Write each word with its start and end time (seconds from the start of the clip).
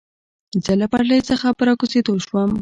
زه 0.63 0.71
له 0.79 0.85
پټلۍ 0.91 1.19
څخه 1.29 1.47
په 1.57 1.63
را 1.67 1.73
کوزېدو 1.79 2.13
شوم. 2.25 2.51